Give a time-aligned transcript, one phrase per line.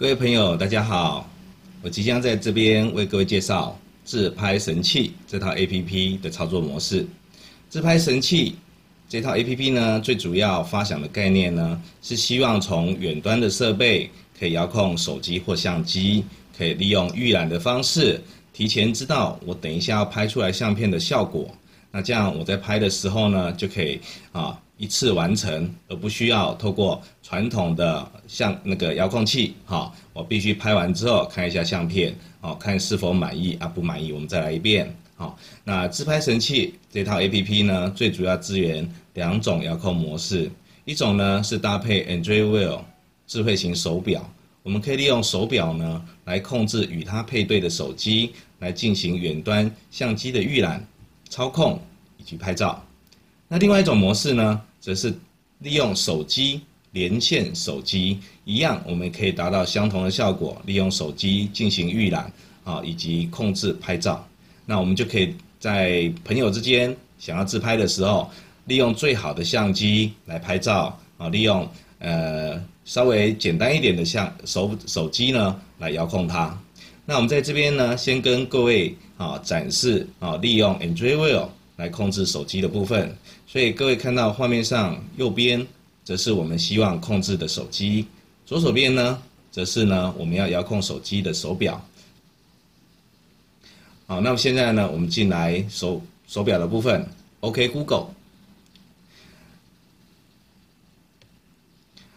[0.00, 1.28] 各位朋友，大家好！
[1.82, 7.06] 我即将在这边为各位介绍自拍神器这套 APP 的操作模式。
[7.68, 8.56] 自拍神器
[9.10, 16.24] 这套 APP 呢，最主要发想的概念呢，是希望从远端的设备可以遥控手机或相机，
[16.56, 18.18] 可以利用预览的方式，
[18.54, 21.46] 提前知道我等一下要拍出来相片的效果。
[21.90, 24.00] 那这样我在拍的时候呢，就可以
[24.32, 24.58] 啊。
[24.80, 40.50] 一次完成，而不需要透过传统的像那个遥控器，哈，我必须拍完之后看一下相片，哦，看是否满意啊，不满意我们再来一遍，好，那自拍神器这套 APP 呢，最主要支援两种遥控模式，
[40.86, 42.80] 一种呢是搭配 Android Wear
[43.26, 44.26] 智慧型手表，
[44.62, 50.82] 我们可以利用手表呢来控制与它配对的手机，来进行远端相机的预览、
[51.28, 51.78] 操控
[52.16, 52.82] 以及拍照。
[53.46, 55.12] 那另外一种模式呢，则是
[55.58, 56.60] 利用手机
[56.92, 60.60] 连线手机，一样我们可以达到相同的效果。
[60.64, 62.32] 利用手机进行预览
[62.64, 64.26] 啊，以及控制拍照。
[64.66, 68.30] 那我们就可以在朋友之间想要自拍的时候，
[68.64, 76.58] 利用最好的相机来拍照啊，利用呃稍微简单一点的相手手机呢来遥控它。
[77.04, 81.48] 那我们在这边呢，先跟各位啊展示啊，利用 Android Wear
[81.80, 83.16] 来控制手机的部分。
[83.46, 85.66] 所以各位看到画面上右边，
[86.04, 88.04] 则是我们希望控制的手机；
[88.44, 91.84] 左手边呢，则是呢我们要遥控手机的手表。
[94.06, 97.04] 好，那么现在呢，我们进来手手表的部分
[97.40, 98.08] ，OK Google。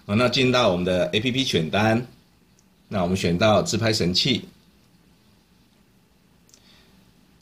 [0.05, 2.05] 好，那进到我们的 APP 选单，
[2.89, 4.43] 那我们选到自拍神器。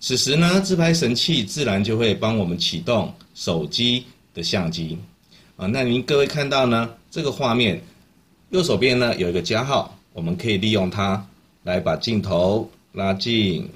[0.03, 4.97] 此时呢，自拍神器自然就会帮我们启动手机的相机
[5.55, 5.67] 啊。
[5.67, 7.79] 那您各位看到呢，这个画面
[8.49, 11.23] 右手边呢有一个加号，我们可以利用它
[11.63, 13.69] 来把镜头拉近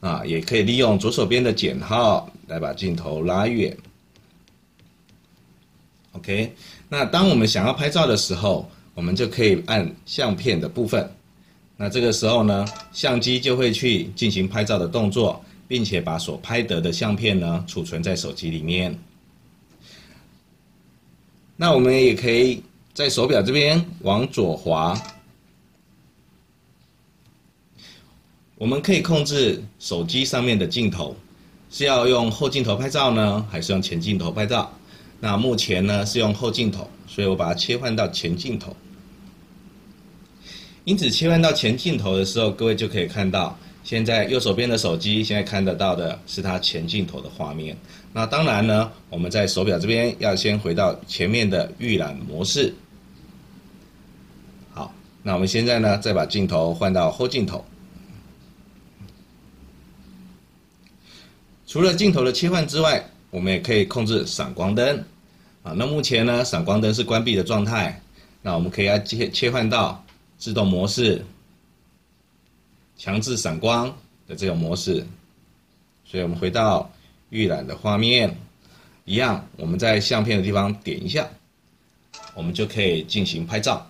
[0.00, 3.76] 啊，也可以利用左手边的减号来把镜头拉远。
[6.12, 6.54] OK，
[6.88, 11.08] 那当我们想要拍照的时候，我们就可以按相片的部分。
[11.82, 18.94] 那这个时候呢，相机就会去进行拍照的动作，并且把所拍得的相片呢储存在手机里面。
[21.56, 24.94] 那我们也可以在手表这边往左滑，
[28.56, 31.16] 我们可以控制手机上面的镜头，
[31.70, 34.70] 是要用后镜头拍照呢，还是用前镜头拍照？
[35.18, 38.76] 那目前呢是用后镜头，所以我把它切换到前镜头。
[40.84, 47.76] 因此，切换到前镜头的时候，各位就可以看到，现在右手边的手机现在看得到的是它前镜头的画面。
[48.12, 52.74] 那当然呢，我们在手表这边要先回到前面的预览模式。
[54.72, 54.92] 好，
[55.22, 57.64] 那我们现在呢，再把镜头换到后镜头。
[61.66, 65.04] 除了镜头的切换之外，我们也可以控制闪光灯。
[65.62, 68.00] 啊，那目前呢，闪光灯是关闭的状态。
[68.42, 70.02] 那我们可以要切切换到。
[70.40, 71.22] 自动模式，
[72.96, 73.94] 强制闪光
[74.26, 75.06] 的这种模式，
[76.06, 76.90] 所以我们回到
[77.28, 78.34] 预览的画面，
[79.04, 81.28] 一样，我们在相片的地方点一下，
[82.34, 83.86] 我们就可以进行拍照。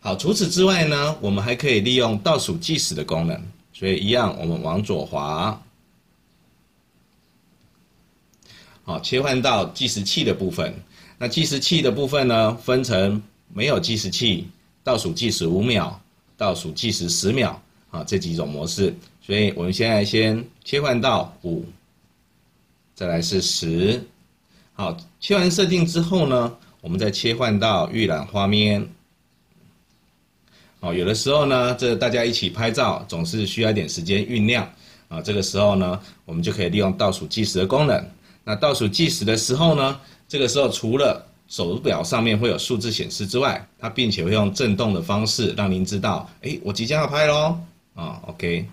[0.00, 3.40] 好，除此之外呢，我们还可以利用倒数计时的功能，
[3.72, 5.62] 所以一样，我们往左滑，
[8.82, 10.74] 好，切换到计时器的部分。
[11.16, 13.22] 那计时器的部分呢，分成
[13.54, 14.48] 没有计时器。
[14.84, 16.00] 倒数计时五秒，
[16.36, 17.60] 倒数计时十秒，
[17.90, 18.94] 啊，这几种模式。
[19.24, 21.64] 所以我们现在先切换到五，
[22.94, 24.02] 再来是十。
[24.74, 28.84] 好，切完设定之后呢，我们再切换到预览画面。
[30.80, 34.68] 好，有的时候呢，这大家一起拍照总是需要一点时间酝酿
[35.06, 35.22] 啊。
[35.22, 38.04] 这个时候呢，我们就可以利用倒数计时的功能。
[38.42, 47.58] 那倒数计时的时候呢，这个时候除了手表上面会有数字显示之外，它并且会用震动的方式让您知道，哎，我即将要拍喽，
[47.94, 48.66] 啊，OK，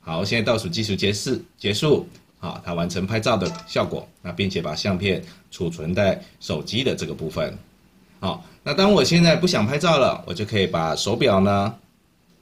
[0.00, 2.08] 好，现在倒数计时结束，结束，
[2.38, 7.54] 好，它完成拍照的效果，那并且把相片储存在手机的这个部分，
[8.20, 11.74] 好，那当我现在不想拍照了，我就可以把手表呢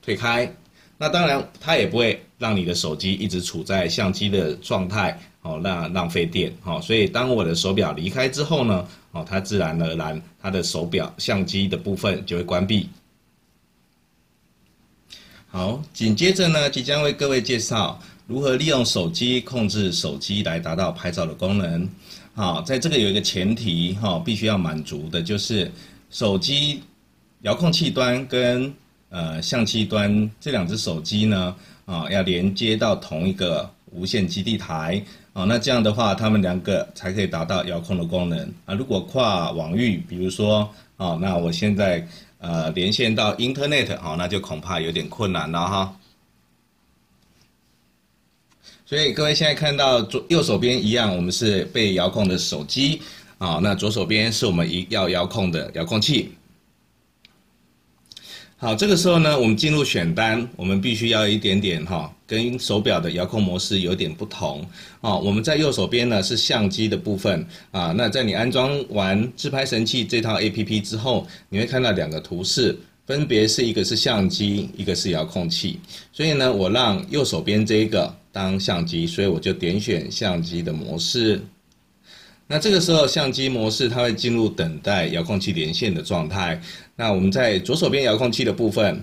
[0.01, 0.49] 推开，
[0.97, 5.21] 那当然它也不会让你的手机一直处在相机的状态。
[5.43, 12.89] 哦，那浪费电，哦，所以当我的手表离开之后呢，哦，它自然而然，它的手表相机的部分就会关闭。
[15.47, 21.89] 好，紧接着呢，即将为各位介绍如何利用手机控制手机来达到拍照的功能。
[22.35, 25.71] 好，在这个有一个前提哈，必须要满足的就是
[26.11, 26.83] 手机
[27.43, 28.73] 遥控器端跟
[29.09, 31.57] 呃相机端这两只手机呢
[31.87, 35.03] 啊，要连接到同一个无线基地台
[35.39, 38.75] 好，那这样的话，他们两个才可以达到遥控的功能啊。
[38.75, 42.05] 如果跨网域，比如说啊，那我现在
[42.39, 45.97] 呃连线到 Internet 哦，那就恐怕有点困难了哈。
[48.85, 53.01] 所以各位现在看到左右手边一样，我们是被遥控的手机
[53.39, 56.33] 啊，那左手边是我们一要遥控的遥控器。
[58.57, 64.65] 好，这个时候呢，我们进入选单，我们必须要一点点哈，跟手表的遥控模式有点不同
[65.01, 65.17] 啊。
[65.17, 75.81] 我们在右手边呢是相机的部分啊，那在你安装完自拍神器这套 APP 之后，你会看到两个图示，分别是一个是相机，一个是遥控器。
[76.13, 78.15] 所以呢，我让右手边这一个。
[78.31, 81.41] 当相机，所以我就点选相机的模式。
[82.47, 86.61] 那这个时候，相机模式它会进入等待遥控器连线的状态。
[86.95, 89.03] 那我们在左手边遥控器的部分，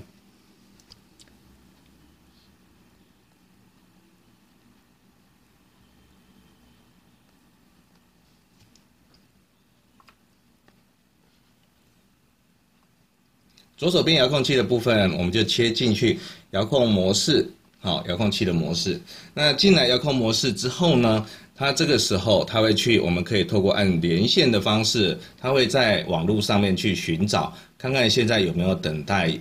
[13.77, 16.17] 左手边遥控器的部分，我们就切进去
[16.51, 17.49] 遥控模式。
[17.79, 18.99] 好，遥控器的模式。
[19.33, 21.23] 那进来遥控模式之后呢，
[21.53, 29.31] 它这个时候它会去，我们可以透过按连线的方式，它会在网络上面去寻找，看看现在有没有等待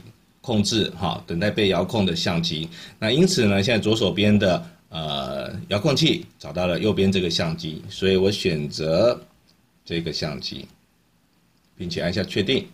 [0.42, 2.68] 控制，哈，等待被遥控的相机。
[2.98, 9.18] 那因此呢，现在左手边的呃遥控器找到了右边这个相机，所以我选择
[9.86, 10.66] 这个相机，
[11.78, 12.66] 并且按下确定。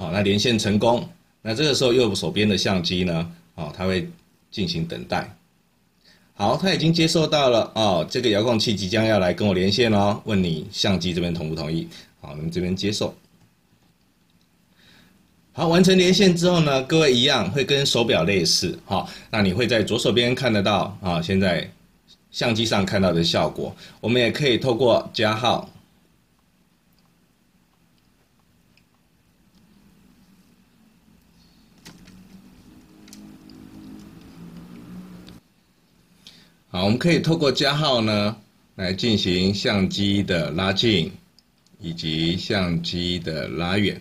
[0.00, 1.06] 好，那连线成功。
[1.42, 3.30] 那这个时候右手边的相机呢？
[3.54, 4.08] 哦，它会
[4.50, 5.36] 进行等待。
[6.32, 11.86] 好，它已经接收到了哦，这个遥控器即将要来跟我连线哦，问你相机这边同不同意？
[12.22, 13.14] 好，我们这边接受。
[15.52, 21.70] 好，完成连线之后呢，各位一样会跟手表类似，好，那你会在左手边看得到啊，现在
[22.30, 25.68] 相机上看到的效果，我们也可以透过加号。
[36.72, 38.36] 好，我们可以透过加号呢，
[38.76, 41.10] 来进行相机的拉近，
[41.80, 44.00] 以及相机的拉远。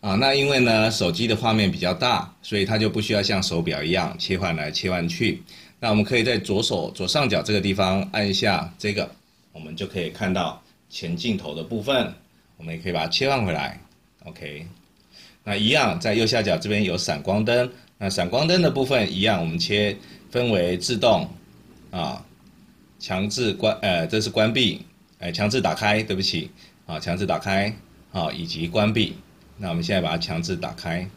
[0.00, 5.40] 啊，那因为呢，手机的画面比较大，所以它就不需要像手表一样切换来切换去。
[5.78, 9.08] 那我们可以在左手左上角这个地方按下这个，
[9.52, 10.60] 我们就可以看到
[10.90, 12.12] 前镜头的部分。
[12.56, 13.80] 我们也可以把它切换回来。
[14.24, 14.66] OK，
[15.44, 19.96] 那一样在右下角这边有闪光灯，那闪光灯的部分一样，我们切
[20.32, 21.28] 分为自动。
[21.90, 22.24] 啊，
[22.98, 24.82] 强制关，呃，这是关闭，
[25.18, 26.50] 哎，强制打开，对不起，
[26.86, 27.74] 啊，强制打开，
[28.12, 29.16] 啊，以及关闭。
[29.56, 31.08] 那我们现在把它强制打开。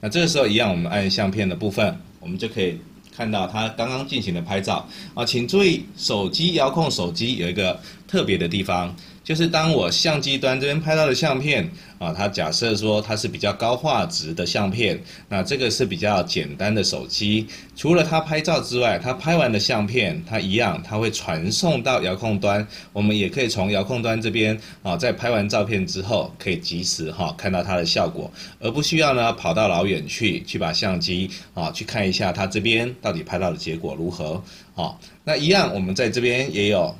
[0.00, 2.78] 那这个时候一样，我们按相片的部分，我们就可以
[3.14, 4.88] 看到它刚刚进行的拍照。
[5.14, 8.94] 啊，请注意，手机遥控手机有一个特别的地方。
[9.24, 17.46] 就是当我相机端这边拍到的相片啊，它假设说它是比较高画质的相片，那这个是比较简单的手机。
[17.76, 22.66] 除了它拍照之外，它拍完的相片，它一样，它会传送到遥控端。
[22.92, 34.42] 我们也可以从遥控端这边啊，在拍完照片之后，可以及时哈看到它的效果，而不需要呢跑到老远去去把相机啊去看一下它这边到底拍到的结果如何。
[34.74, 36.92] 好，那一样，我们在这边也有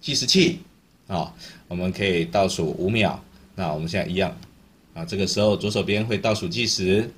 [0.00, 0.60] 计时器。
[1.06, 1.34] 啊、
[1.68, 3.22] 我们可以倒数五秒。
[3.54, 4.36] 那我们现在一样，
[4.94, 7.08] 啊，这个时候左手边会倒数计时。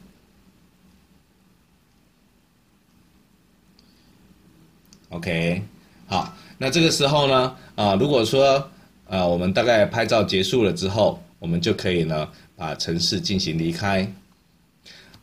[5.11, 5.63] OK，
[6.07, 8.69] 好，那这个时候呢，啊，如果说，
[9.07, 14.13] 呃，我们大概拍照结束了之后，我们就可以呢，把城市进行离开。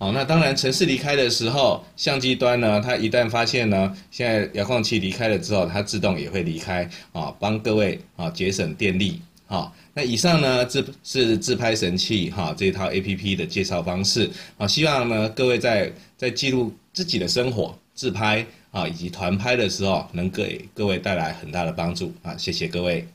[0.04, 6.84] 好，那当然，城市离开的时候，相机端呢，它一旦发现呢，现在遥控器离开了之后，它自动也会离开
[7.14, 9.22] 啊，帮各位啊节省电力。
[9.46, 14.30] 好，那以上呢，自是自拍神器哈这一套 APP 的介绍方式。
[14.58, 23.08] 啊，希望呢各位在在记录自己的生活、自拍啊以及团拍的时候，能给各位带来很大的帮助啊，谢谢各位。